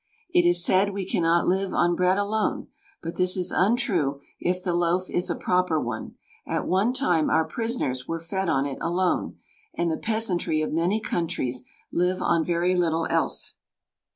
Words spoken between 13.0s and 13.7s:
else.